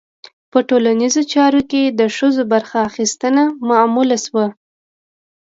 په 0.51 0.59
ټولنیزو 0.69 1.21
چارو 1.33 1.61
کې 1.71 1.81
د 1.99 2.01
ښځو 2.17 2.41
برخه 2.53 2.77
اخیستنه 2.89 3.43
معمول 3.67 4.09
شوه. 4.25 4.45